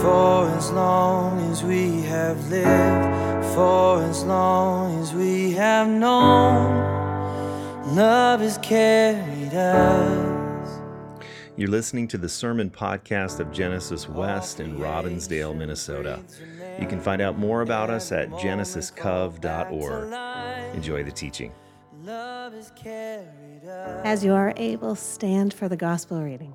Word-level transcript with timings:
for 0.00 0.48
as 0.56 0.72
long 0.72 1.38
as 1.50 1.62
we 1.62 2.00
have 2.02 2.48
lived, 2.48 3.44
for 3.54 4.02
as 4.04 4.24
long 4.24 4.98
as 4.98 5.12
we 5.12 5.52
have 5.52 5.86
known. 5.86 6.74
Love 7.94 8.40
has 8.40 8.56
carried 8.58 9.52
us. 9.52 10.80
You're 11.56 11.68
listening 11.68 12.08
to 12.08 12.16
the 12.16 12.30
sermon 12.30 12.70
podcast 12.70 13.40
of 13.40 13.52
Genesis 13.52 14.08
West 14.08 14.60
in 14.60 14.78
Robbinsdale, 14.78 15.54
Minnesota. 15.54 16.24
You 16.80 16.86
can 16.86 17.00
find 17.00 17.20
out 17.20 17.38
more 17.38 17.60
about 17.60 17.90
us 17.90 18.10
at 18.10 18.30
genesiscov.org. 18.30 20.74
Enjoy 20.74 21.04
the 21.04 21.12
teaching. 21.12 21.52
Love 22.02 22.54
has 22.54 22.72
carried 22.74 23.66
us. 23.66 24.06
As 24.06 24.24
you 24.24 24.32
are 24.32 24.54
able, 24.56 24.94
stand 24.94 25.52
for 25.52 25.68
the 25.68 25.76
gospel 25.76 26.22
reading. 26.22 26.54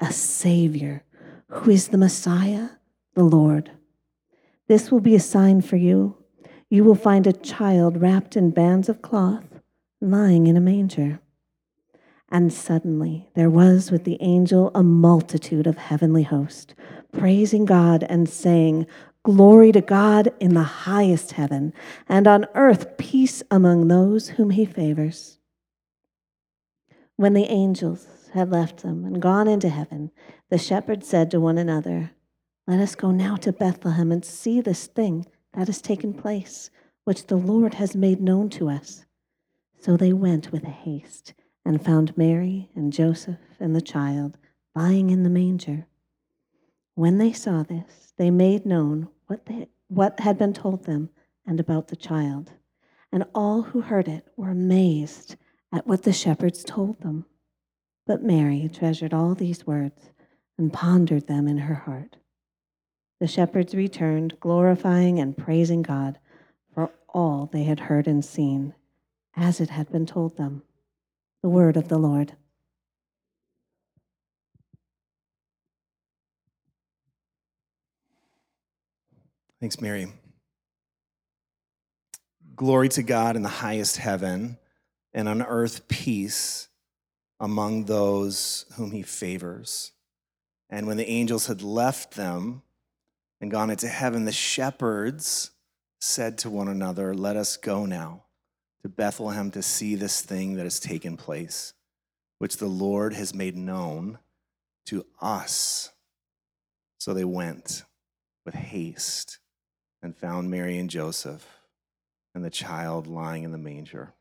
a 0.00 0.12
Savior, 0.12 1.04
who 1.48 1.70
is 1.70 1.88
the 1.88 1.98
Messiah, 1.98 2.70
the 3.14 3.24
Lord. 3.24 3.70
This 4.68 4.90
will 4.90 5.00
be 5.00 5.14
a 5.14 5.20
sign 5.20 5.60
for 5.60 5.76
you. 5.76 6.16
You 6.70 6.84
will 6.84 6.94
find 6.94 7.26
a 7.26 7.32
child 7.32 8.00
wrapped 8.00 8.36
in 8.36 8.50
bands 8.50 8.88
of 8.88 9.02
cloth, 9.02 9.60
lying 10.00 10.46
in 10.46 10.56
a 10.56 10.60
manger. 10.60 11.20
And 12.30 12.52
suddenly 12.52 13.30
there 13.34 13.48
was 13.48 13.90
with 13.90 14.04
the 14.04 14.18
angel 14.20 14.70
a 14.74 14.82
multitude 14.82 15.66
of 15.66 15.78
heavenly 15.78 16.24
hosts, 16.24 16.74
praising 17.12 17.64
God 17.64 18.04
and 18.08 18.28
saying, 18.28 18.86
Glory 19.22 19.72
to 19.72 19.80
God 19.80 20.32
in 20.38 20.54
the 20.54 20.62
highest 20.62 21.32
heaven, 21.32 21.72
and 22.08 22.26
on 22.26 22.46
earth 22.54 22.96
peace 22.98 23.42
among 23.50 23.88
those 23.88 24.28
whom 24.28 24.50
he 24.50 24.64
favors. 24.64 25.38
When 27.16 27.32
the 27.32 27.46
angels 27.46 28.06
had 28.30 28.50
left 28.50 28.82
them 28.82 29.04
and 29.04 29.22
gone 29.22 29.48
into 29.48 29.68
heaven, 29.68 30.10
the 30.50 30.58
shepherds 30.58 31.06
said 31.08 31.30
to 31.30 31.40
one 31.40 31.58
another, 31.58 32.12
Let 32.66 32.80
us 32.80 32.94
go 32.94 33.10
now 33.10 33.36
to 33.36 33.52
Bethlehem 33.52 34.12
and 34.12 34.24
see 34.24 34.60
this 34.60 34.86
thing 34.86 35.26
that 35.54 35.66
has 35.66 35.80
taken 35.80 36.14
place, 36.14 36.70
which 37.04 37.26
the 37.26 37.36
Lord 37.36 37.74
has 37.74 37.96
made 37.96 38.20
known 38.20 38.48
to 38.50 38.68
us. 38.68 39.04
So 39.80 39.96
they 39.96 40.12
went 40.12 40.52
with 40.52 40.64
haste 40.64 41.34
and 41.64 41.84
found 41.84 42.16
Mary 42.16 42.70
and 42.74 42.92
Joseph 42.92 43.38
and 43.60 43.74
the 43.74 43.80
child 43.80 44.38
lying 44.74 45.10
in 45.10 45.22
the 45.22 45.30
manger. 45.30 45.86
When 46.94 47.18
they 47.18 47.32
saw 47.32 47.62
this, 47.62 48.12
they 48.16 48.30
made 48.30 48.66
known 48.66 49.08
what, 49.26 49.46
they, 49.46 49.68
what 49.88 50.20
had 50.20 50.38
been 50.38 50.52
told 50.52 50.84
them 50.84 51.10
and 51.46 51.60
about 51.60 51.88
the 51.88 51.96
child. 51.96 52.52
And 53.12 53.24
all 53.34 53.62
who 53.62 53.80
heard 53.80 54.08
it 54.08 54.26
were 54.36 54.50
amazed 54.50 55.36
at 55.72 55.86
what 55.86 56.02
the 56.02 56.12
shepherds 56.12 56.64
told 56.64 57.00
them. 57.00 57.26
But 58.08 58.22
Mary 58.22 58.70
treasured 58.72 59.12
all 59.12 59.34
these 59.34 59.66
words 59.66 60.08
and 60.56 60.72
pondered 60.72 61.26
them 61.26 61.46
in 61.46 61.58
her 61.58 61.74
heart. 61.74 62.16
The 63.20 63.26
shepherds 63.26 63.74
returned, 63.74 64.40
glorifying 64.40 65.18
and 65.18 65.36
praising 65.36 65.82
God 65.82 66.18
for 66.72 66.90
all 67.10 67.50
they 67.52 67.64
had 67.64 67.80
heard 67.80 68.06
and 68.06 68.24
seen, 68.24 68.74
as 69.36 69.60
it 69.60 69.68
had 69.68 69.92
been 69.92 70.06
told 70.06 70.38
them. 70.38 70.62
The 71.42 71.50
word 71.50 71.76
of 71.76 71.88
the 71.88 71.98
Lord. 71.98 72.32
Thanks, 79.60 79.82
Mary. 79.82 80.10
Glory 82.56 82.88
to 82.88 83.02
God 83.02 83.36
in 83.36 83.42
the 83.42 83.48
highest 83.48 83.98
heaven, 83.98 84.56
and 85.12 85.28
on 85.28 85.42
earth 85.42 85.88
peace 85.88 86.67
among 87.40 87.84
those 87.84 88.64
whom 88.76 88.90
he 88.90 89.02
favors. 89.02 89.92
And 90.70 90.86
when 90.86 90.96
the 90.96 91.08
angels 91.08 91.46
had 91.46 91.62
left 91.62 92.14
them 92.14 92.62
and 93.40 93.50
gone 93.50 93.70
into 93.70 93.88
heaven, 93.88 94.24
the 94.24 94.32
shepherds 94.32 95.50
said 96.00 96.38
to 96.38 96.50
one 96.50 96.68
another, 96.68 97.14
Let 97.14 97.36
us 97.36 97.56
go 97.56 97.86
now 97.86 98.24
to 98.82 98.88
Bethlehem 98.88 99.50
to 99.52 99.62
see 99.62 99.94
this 99.94 100.20
thing 100.20 100.54
that 100.54 100.64
has 100.64 100.80
taken 100.80 101.16
place, 101.16 101.72
which 102.38 102.58
the 102.58 102.66
Lord 102.66 103.14
has 103.14 103.34
made 103.34 103.56
known 103.56 104.18
to 104.86 105.06
us. 105.20 105.90
So 106.98 107.14
they 107.14 107.24
went 107.24 107.84
with 108.44 108.54
haste 108.54 109.38
and 110.02 110.16
found 110.16 110.50
Mary 110.50 110.78
and 110.78 110.90
Joseph 110.90 111.46
and 112.34 112.44
the 112.44 112.50
child 112.50 113.06
lying 113.06 113.42
in 113.42 113.52
the 113.52 113.58
manger. 113.58 114.14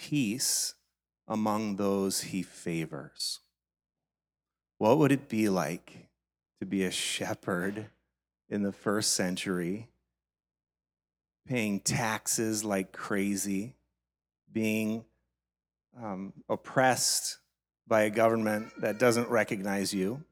Peace 0.00 0.74
among 1.28 1.76
those 1.76 2.22
he 2.22 2.42
favors. 2.42 3.40
What 4.78 4.98
would 4.98 5.12
it 5.12 5.28
be 5.28 5.48
like 5.48 6.08
to 6.58 6.66
be 6.66 6.84
a 6.84 6.90
shepherd 6.90 7.86
in 8.48 8.62
the 8.62 8.72
first 8.72 9.12
century, 9.12 9.88
paying 11.46 11.80
taxes 11.80 12.64
like 12.64 12.92
crazy, 12.92 13.74
being 14.50 15.04
um, 16.02 16.32
oppressed 16.48 17.38
by 17.86 18.02
a 18.02 18.10
government 18.10 18.72
that 18.80 18.98
doesn't 18.98 19.28
recognize 19.28 19.92
you? 19.92 20.24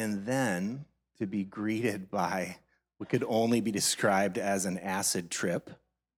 and 0.00 0.24
then 0.24 0.86
to 1.18 1.26
be 1.26 1.44
greeted 1.44 2.10
by 2.10 2.56
what 2.96 3.08
could 3.10 3.24
only 3.28 3.60
be 3.60 3.70
described 3.70 4.38
as 4.38 4.64
an 4.64 4.78
acid 4.78 5.30
trip 5.30 5.70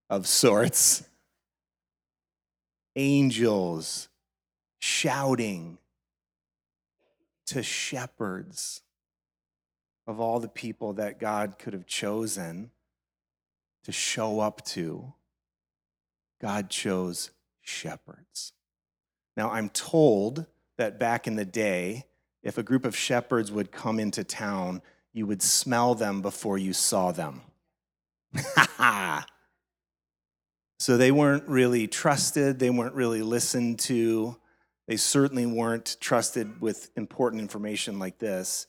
of 0.08 0.26
sorts. 0.26 1.02
Angels 2.97 4.09
shouting 4.79 5.79
to 7.47 7.62
shepherds 7.62 8.83
of 10.06 10.21
all 10.21 10.41
the 10.41 10.49
people 10.49 10.94
that 10.94 11.21
God 11.21 11.59
could 11.59 11.73
have 11.73 11.87
chosen 11.87 12.71
to 13.85 13.93
show 13.93 14.41
up 14.41 14.65
to. 14.67 15.12
God 16.41 16.71
chose 16.71 17.31
shepherds. 17.61 18.53
Now, 19.37 19.50
I'm 19.50 19.69
told 19.69 20.47
that 20.77 20.99
back 20.99 21.27
in 21.27 21.37
the 21.37 21.44
day, 21.44 22.06
if 22.43 22.59
a 22.59 22.62
group 22.62 22.85
of 22.85 22.97
shepherds 22.97 23.53
would 23.53 23.71
come 23.71 24.00
into 24.00 24.25
town, 24.25 24.83
you 25.12 25.27
would 25.27 25.43
smell 25.43 25.94
them 25.94 26.23
before 26.23 26.59
you 26.59 26.73
saw 26.73 27.12
them. 27.12 27.43
So 30.82 30.96
they 30.96 31.12
weren't 31.12 31.46
really 31.46 31.87
trusted, 31.87 32.58
they 32.58 32.69
weren't 32.69 32.96
really 32.96 33.23
listened 33.23 33.79
to. 33.82 34.37
They 34.88 34.96
certainly 34.96 35.46
weren't 35.46 35.96
trusted 36.00 36.61
with 36.61 36.90
important 36.96 37.40
information 37.40 38.00
like 38.00 38.19
this. 38.19 38.67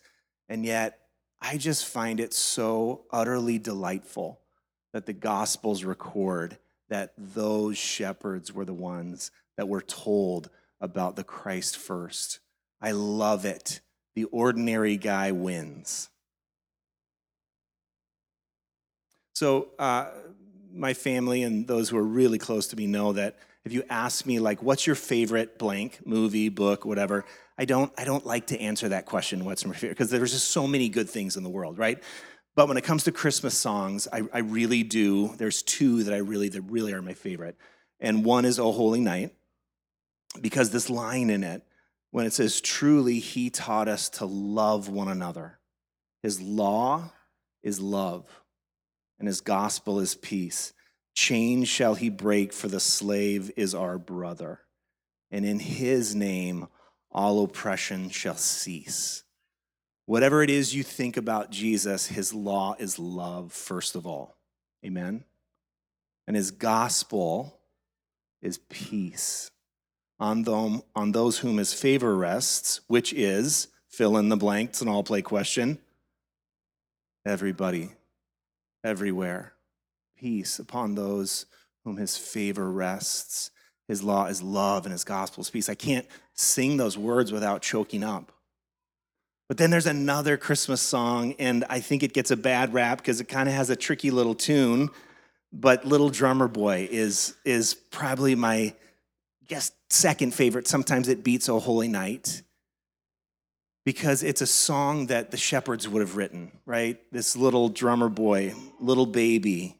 And 0.47 0.63
yet, 0.63 0.99
I 1.41 1.57
just 1.57 1.87
find 1.87 2.19
it 2.19 2.31
so 2.31 3.05
utterly 3.09 3.57
delightful 3.57 4.41
that 4.93 5.07
the 5.07 5.13
Gospels 5.13 5.83
record 5.83 6.59
that 6.87 7.13
those 7.17 7.79
shepherds 7.79 8.53
were 8.53 8.65
the 8.65 8.75
ones 8.75 9.31
that 9.57 9.67
were 9.67 9.81
told 9.81 10.51
about 10.79 11.15
the 11.15 11.23
Christ 11.23 11.77
first. 11.77 12.41
I 12.79 12.91
love 12.91 13.43
it. 13.43 13.81
The 14.13 14.25
ordinary 14.25 14.97
guy 14.97 15.31
wins. 15.31 16.11
So, 19.33 19.69
uh, 19.79 20.11
my 20.73 20.93
family 20.93 21.43
and 21.43 21.67
those 21.67 21.89
who 21.89 21.97
are 21.97 22.03
really 22.03 22.37
close 22.37 22.67
to 22.67 22.75
me 22.75 22.87
know 22.87 23.13
that 23.13 23.37
if 23.65 23.71
you 23.71 23.83
ask 23.89 24.25
me 24.25 24.39
like 24.39 24.61
what's 24.61 24.85
your 24.85 24.95
favorite 24.95 25.57
blank 25.57 25.99
movie 26.05 26.49
book 26.49 26.85
whatever 26.85 27.23
i 27.57 27.65
don't 27.65 27.91
i 27.97 28.03
don't 28.03 28.25
like 28.25 28.47
to 28.47 28.59
answer 28.59 28.89
that 28.89 29.05
question 29.05 29.45
what's 29.45 29.65
my 29.65 29.73
favorite 29.73 29.91
because 29.91 30.09
there's 30.09 30.31
just 30.31 30.49
so 30.49 30.67
many 30.67 30.89
good 30.89 31.09
things 31.09 31.37
in 31.37 31.43
the 31.43 31.49
world 31.49 31.77
right? 31.77 32.01
But 32.55 32.67
when 32.67 32.77
it 32.77 32.83
comes 32.83 33.03
to 33.05 33.11
christmas 33.11 33.57
songs 33.57 34.07
I, 34.11 34.23
I 34.33 34.39
really 34.39 34.83
do 34.83 35.35
there's 35.37 35.63
two 35.63 36.03
that 36.03 36.13
i 36.13 36.17
really 36.17 36.49
that 36.49 36.61
really 36.61 36.93
are 36.93 37.01
my 37.01 37.13
favorite. 37.13 37.57
And 37.99 38.25
one 38.25 38.45
is 38.45 38.59
oh 38.59 38.71
holy 38.71 38.99
night 38.99 39.33
because 40.41 40.71
this 40.71 40.89
line 40.89 41.29
in 41.29 41.43
it 41.43 41.63
when 42.11 42.25
it 42.25 42.33
says 42.33 42.61
truly 42.61 43.19
he 43.19 43.49
taught 43.49 43.87
us 43.87 44.09
to 44.09 44.25
love 44.25 44.89
one 44.89 45.07
another. 45.07 45.57
His 46.21 46.41
law 46.41 47.11
is 47.63 47.79
love 47.79 48.27
and 49.23 49.27
his 49.29 49.39
gospel 49.39 50.01
is 50.01 50.15
peace. 50.15 50.73
Chains 51.15 51.69
shall 51.69 51.95
he 51.95 52.09
break, 52.09 52.51
for 52.51 52.67
the 52.67 52.81
slave 52.81 53.49
is 53.55 53.73
our 53.73 53.97
brother. 53.97 54.59
And 55.31 55.45
in 55.45 55.59
his 55.59 56.13
name, 56.13 56.67
all 57.09 57.41
oppression 57.45 58.09
shall 58.09 58.35
cease. 58.35 59.23
Whatever 60.07 60.43
it 60.43 60.49
is 60.49 60.75
you 60.75 60.83
think 60.83 61.15
about 61.15 61.51
Jesus, 61.51 62.07
his 62.07 62.33
law 62.33 62.75
is 62.77 62.99
love, 62.99 63.53
first 63.53 63.95
of 63.95 64.05
all. 64.05 64.35
Amen. 64.85 65.23
And 66.27 66.35
his 66.35 66.51
gospel 66.51 67.61
is 68.41 68.57
peace. 68.57 69.51
On, 70.19 70.43
them, 70.43 70.81
on 70.97 71.13
those 71.13 71.37
whom 71.37 71.59
his 71.59 71.73
favor 71.73 72.13
rests, 72.13 72.81
which 72.87 73.13
is, 73.13 73.69
fill 73.87 74.17
in 74.17 74.27
the 74.27 74.35
blanks, 74.35 74.81
an 74.81 74.89
all 74.89 75.01
play 75.01 75.21
question, 75.21 75.79
everybody 77.25 77.91
everywhere. 78.83 79.53
Peace 80.17 80.59
upon 80.59 80.95
those 80.95 81.45
whom 81.83 81.97
his 81.97 82.17
favor 82.17 82.71
rests. 82.71 83.51
His 83.87 84.03
law 84.03 84.27
is 84.27 84.41
love 84.41 84.85
and 84.85 84.91
his 84.91 85.03
gospel 85.03 85.41
is 85.41 85.49
peace. 85.49 85.69
I 85.69 85.75
can't 85.75 86.07
sing 86.33 86.77
those 86.77 86.97
words 86.97 87.31
without 87.31 87.61
choking 87.61 88.03
up. 88.03 88.31
But 89.47 89.57
then 89.57 89.69
there's 89.69 89.87
another 89.87 90.37
Christmas 90.37 90.81
song, 90.81 91.35
and 91.37 91.65
I 91.69 91.79
think 91.81 92.01
it 92.01 92.13
gets 92.13 92.31
a 92.31 92.37
bad 92.37 92.73
rap 92.73 92.99
because 92.99 93.19
it 93.19 93.25
kind 93.25 93.49
of 93.49 93.55
has 93.55 93.69
a 93.69 93.75
tricky 93.75 94.09
little 94.09 94.33
tune. 94.33 94.89
But 95.51 95.85
Little 95.85 96.09
Drummer 96.09 96.47
Boy 96.47 96.87
is, 96.89 97.35
is 97.45 97.73
probably 97.73 98.35
my 98.35 98.73
guess 99.47 99.71
second 99.89 100.33
favorite. 100.33 100.67
Sometimes 100.67 101.07
it 101.07 101.23
beats 101.23 101.49
O 101.49 101.59
Holy 101.59 101.87
Night 101.87 102.41
because 103.85 104.23
it's 104.23 104.41
a 104.41 104.47
song 104.47 105.07
that 105.07 105.31
the 105.31 105.37
shepherds 105.37 105.87
would 105.87 106.01
have 106.01 106.15
written, 106.15 106.51
right? 106.65 106.99
This 107.11 107.35
little 107.35 107.69
drummer 107.69 108.09
boy, 108.09 108.53
little 108.79 109.05
baby, 109.05 109.77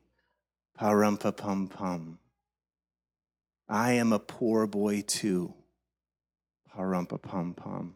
pa 0.75 0.91
rum 0.91 1.17
parumpa 1.17 1.37
pum 1.37 1.67
pum. 1.67 2.19
I 3.69 3.93
am 3.93 4.11
a 4.11 4.19
poor 4.19 4.67
boy 4.67 5.03
too, 5.07 5.53
pa 6.69 6.81
rum 6.81 7.07
parumpa 7.07 7.21
pum 7.21 7.53
pum. 7.53 7.95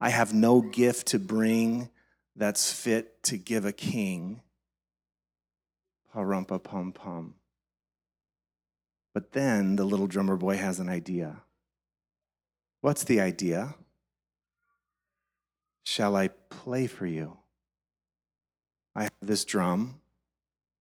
I 0.00 0.10
have 0.10 0.34
no 0.34 0.60
gift 0.60 1.08
to 1.08 1.18
bring 1.18 1.90
that's 2.34 2.72
fit 2.72 3.22
to 3.24 3.36
give 3.36 3.64
a 3.64 3.72
king, 3.72 4.40
pa 6.12 6.20
rum 6.22 6.44
parumpa 6.44 6.62
pum 6.64 6.92
pum. 6.92 7.34
But 9.14 9.32
then 9.32 9.76
the 9.76 9.84
little 9.84 10.06
drummer 10.06 10.36
boy 10.36 10.56
has 10.56 10.80
an 10.80 10.88
idea. 10.88 11.42
What's 12.80 13.04
the 13.04 13.20
idea? 13.20 13.74
Shall 15.90 16.14
I 16.14 16.28
play 16.28 16.86
for 16.86 17.04
you? 17.04 17.36
I 18.94 19.02
have 19.02 19.12
this 19.20 19.44
drum. 19.44 20.00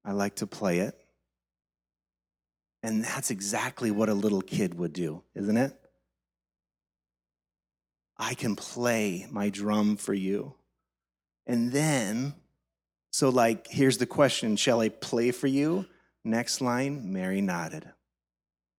I 0.05 0.11
like 0.11 0.35
to 0.35 0.45
play 0.45 0.81
it. 0.81 0.95
And 2.83 3.03
that's 3.03 3.31
exactly 3.31 3.89
what 3.89 4.09
a 4.09 4.13
little 4.13 4.43
kid 4.43 4.75
would 4.75 4.93
do, 4.93 5.23
isn't 5.33 5.57
it? 5.57 5.75
I 8.19 8.35
can 8.35 8.55
play 8.55 9.25
my 9.31 9.49
drum 9.49 9.97
for 9.97 10.13
you. 10.13 10.53
And 11.47 11.71
then, 11.71 12.35
so 13.11 13.29
like, 13.29 13.65
here's 13.65 13.97
the 13.97 14.05
question 14.05 14.57
Shall 14.57 14.79
I 14.79 14.89
play 14.89 15.31
for 15.31 15.47
you? 15.47 15.87
Next 16.23 16.61
line, 16.61 17.11
Mary 17.11 17.41
nodded. 17.41 17.91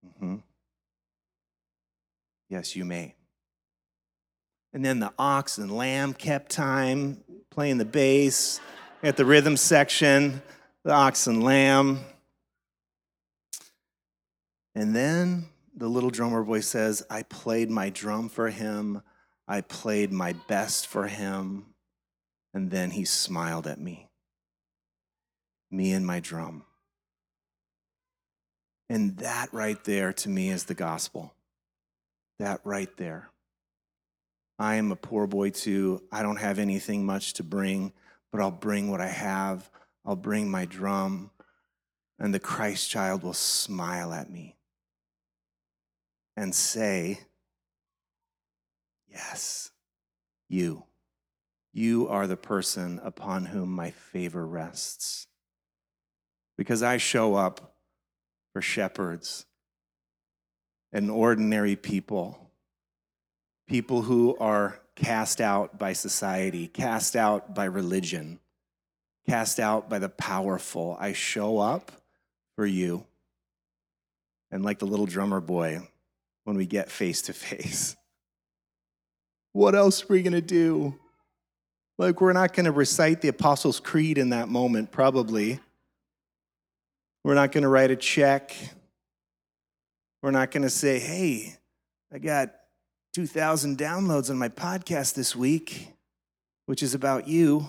Mm-hmm. 0.07 0.37
Yes, 2.49 2.77
you 2.77 2.85
may. 2.85 3.17
And 4.73 4.85
then 4.85 5.01
the 5.01 5.13
ox 5.19 5.59
and 5.59 5.71
lamb 5.71 6.15
kept 6.15 6.51
time 6.51 7.23
playing 7.51 7.79
the 7.79 7.85
bass 7.85 8.61
at 9.03 9.17
the 9.17 9.25
rhythm 9.25 9.57
section, 9.57 10.43
the 10.85 10.93
ox 10.93 11.27
and 11.27 11.43
lamb. 11.43 12.01
And 14.75 14.95
then 14.95 15.47
the 15.75 15.89
little 15.89 16.11
drummer 16.11 16.45
boy 16.45 16.61
says, 16.61 17.05
I 17.11 17.23
played 17.25 17.71
my 17.71 17.91
drum 17.91 18.29
for 18.29 18.51
him. 18.51 19.03
I 19.49 19.63
played 19.63 20.13
my 20.13 20.35
best 20.47 20.87
for 20.87 21.09
him. 21.09 21.67
And 22.55 22.71
then 22.71 22.91
he 22.91 23.05
smiled 23.05 23.67
at 23.67 23.81
me, 23.81 24.09
me 25.71 25.93
and 25.93 26.07
my 26.07 26.21
drum. 26.21 26.65
And 28.89 29.17
that 29.19 29.53
right 29.53 29.83
there 29.85 30.13
to 30.13 30.29
me 30.29 30.51
is 30.51 30.65
the 30.65 30.75
gospel. 30.75 31.33
That 32.39 32.61
right 32.65 32.95
there. 32.97 33.31
I 34.61 34.75
am 34.75 34.93
a 34.93 34.97
poor 34.97 35.27
boy 35.27 35.51
too. 35.51 36.03
I 36.13 36.23
don't 36.23 36.37
have 36.37 36.59
anything 36.59 37.07
much 37.07 37.33
to 37.35 37.43
bring, 37.43 37.95
but 38.31 38.43
I'll 38.43 38.51
bring 38.51 38.91
what 38.91 39.01
I 39.01 39.09
have. 39.09 39.71
I'll 40.05 40.17
bring 40.17 40.51
my 40.51 40.67
drum, 40.67 41.31
and 42.19 42.35
the 42.35 42.41
Christ 42.41 42.91
child 42.91 43.23
will 43.23 43.33
smile 43.33 44.13
at 44.13 44.31
me 44.31 44.59
and 46.37 46.55
say, 46.55 47.21
Yes, 49.09 49.71
you. 50.47 50.85
You 51.73 52.09
are 52.09 52.27
the 52.27 52.37
person 52.37 53.01
upon 53.03 53.47
whom 53.47 53.71
my 53.73 53.91
favor 53.91 54.47
rests. 54.47 55.27
Because 56.59 56.83
I 56.83 56.99
show 56.99 57.35
up 57.35 57.77
for 58.53 58.61
shepherds 58.61 59.47
and 60.93 61.11
ordinary 61.11 61.77
people 61.77 62.50
people 63.71 64.03
who 64.03 64.37
are 64.41 64.81
cast 64.97 65.41
out 65.41 65.79
by 65.79 65.93
society, 65.93 66.67
cast 66.67 67.15
out 67.15 67.55
by 67.55 67.65
religion, 67.65 68.41
cast 69.29 69.61
out 69.61 69.89
by 69.89 70.01
the 70.01 70.09
powerful. 70.09 70.97
I 70.99 71.13
show 71.13 71.59
up 71.59 71.93
for 72.57 72.67
you. 72.67 73.07
And 74.51 74.65
like 74.65 74.81
the 74.81 74.87
little 74.87 75.07
drummer 75.07 75.41
boy, 75.41 75.87
when 76.43 76.57
we 76.57 76.67
get 76.67 76.91
face 76.91 77.23
to 77.23 77.33
face, 77.33 77.95
what 79.53 79.77
else 79.77 80.03
are 80.03 80.09
we 80.09 80.23
going 80.23 80.33
to 80.33 80.41
do? 80.41 80.99
Like, 81.97 82.21
we're 82.21 82.33
not 82.33 82.55
going 82.55 82.67
to 82.67 82.73
recite 82.73 83.21
the 83.21 83.29
Apostles' 83.29 83.79
Creed 83.79 84.19
in 84.19 84.31
that 84.31 84.49
moment, 84.49 84.91
probably. 84.91 85.61
We're 87.23 87.35
not 87.35 87.53
going 87.53 87.63
to 87.63 87.69
write 87.69 87.93
a 87.93 87.97
check. 87.97 88.53
We're 90.25 90.33
not 90.33 90.51
going 90.51 90.65
to 90.65 90.71
say, 90.71 90.99
hey, 90.99 91.57
I 92.13 92.19
got 92.19 92.51
2,000 93.13 93.77
downloads 93.77 94.31
on 94.31 94.39
my 94.39 94.49
podcast 94.49 95.15
this 95.15 95.35
week, 95.35 95.89
which 96.67 96.83
is 96.83 96.95
about 96.95 97.27
you. 97.27 97.67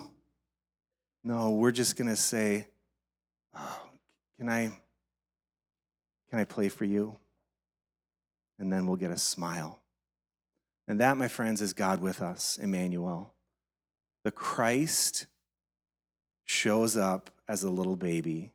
No, 1.23 1.51
we're 1.51 1.71
just 1.71 1.95
going 1.95 2.09
to 2.09 2.15
say, 2.15 2.67
oh, 3.55 3.79
can 4.37 4.49
I 4.49 4.71
can 6.29 6.39
I 6.39 6.45
play 6.45 6.69
for 6.69 6.85
you? 6.85 7.17
And 8.57 8.71
then 8.71 8.87
we'll 8.87 8.95
get 8.95 9.11
a 9.11 9.17
smile. 9.17 9.81
And 10.87 10.99
that, 11.01 11.17
my 11.17 11.27
friends, 11.27 11.61
is 11.61 11.73
God 11.73 12.01
with 12.01 12.21
us, 12.21 12.57
Emmanuel. 12.57 13.33
The 14.23 14.31
Christ 14.31 15.25
shows 16.45 16.95
up 16.95 17.29
as 17.47 17.63
a 17.63 17.69
little 17.69 17.97
baby 17.97 18.51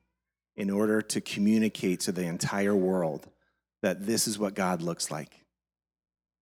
in 0.57 0.71
order 0.71 1.03
to 1.03 1.21
communicate 1.21 2.01
to 2.01 2.13
the 2.13 2.25
entire 2.25 2.75
world 2.75 3.29
that 3.83 4.07
this 4.07 4.27
is 4.27 4.39
what 4.39 4.55
God 4.55 4.81
looks 4.81 5.11
like 5.11 5.46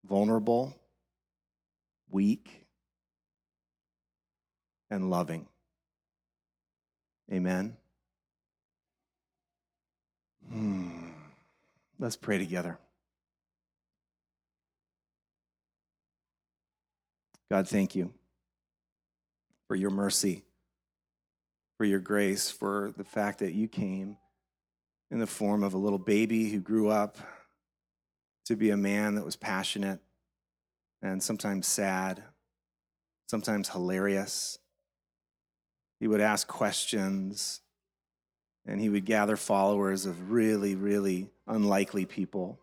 vulnerable, 0.05 0.75
weak, 2.09 2.67
and 4.89 5.09
loving. 5.09 5.47
Amen. 7.31 7.75
Hmm. 10.49 11.09
Let's 11.99 12.15
pray 12.15 12.37
together. 12.37 12.77
God, 17.49 17.67
thank 17.67 17.95
you 17.95 18.13
for 19.67 19.75
your 19.75 19.89
mercy, 19.89 20.43
for 21.77 21.85
your 21.85 21.99
grace, 21.99 22.49
for 22.49 22.93
the 22.97 23.03
fact 23.03 23.39
that 23.39 23.53
you 23.53 23.67
came 23.67 24.17
in 25.11 25.19
the 25.19 25.27
form 25.27 25.63
of 25.63 25.73
a 25.73 25.77
little 25.77 25.99
baby 25.99 26.49
who 26.49 26.59
grew 26.59 26.89
up 26.89 27.17
to 28.45 28.55
be 28.55 28.69
a 28.69 28.77
man 28.77 29.15
that 29.15 29.25
was 29.25 29.35
passionate 29.35 29.99
and 31.01 31.21
sometimes 31.21 31.67
sad, 31.67 32.23
sometimes 33.27 33.69
hilarious. 33.69 34.59
He 35.99 36.07
would 36.07 36.21
ask 36.21 36.47
questions 36.47 37.61
and 38.65 38.79
he 38.79 38.89
would 38.89 39.05
gather 39.05 39.35
followers 39.35 40.05
of 40.05 40.31
really, 40.31 40.75
really 40.75 41.29
unlikely 41.47 42.05
people. 42.05 42.59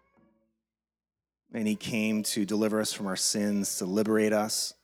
And 1.53 1.67
he 1.67 1.77
came 1.77 2.23
to 2.25 2.45
deliver 2.45 2.81
us 2.81 2.93
from 2.93 3.07
our 3.07 3.17
sins, 3.17 3.77
to 3.79 3.85
liberate 3.85 4.33
us, 4.33 4.75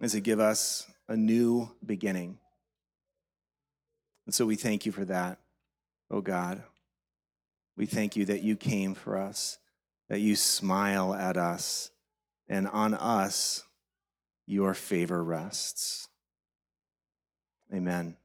and 0.00 0.10
to 0.10 0.20
give 0.20 0.40
us 0.40 0.86
a 1.08 1.16
new 1.16 1.70
beginning. 1.84 2.38
And 4.24 4.34
so 4.34 4.46
we 4.46 4.56
thank 4.56 4.86
you 4.86 4.92
for 4.92 5.04
that, 5.04 5.38
oh 6.10 6.20
God. 6.20 6.62
We 7.76 7.86
thank 7.86 8.16
you 8.16 8.24
that 8.26 8.42
you 8.42 8.56
came 8.56 8.94
for 8.94 9.18
us, 9.18 9.58
that 10.08 10.20
you 10.20 10.36
smile 10.36 11.14
at 11.14 11.36
us, 11.36 11.90
and 12.48 12.68
on 12.68 12.94
us 12.94 13.64
your 14.46 14.74
favor 14.74 15.22
rests. 15.22 16.08
Amen. 17.72 18.16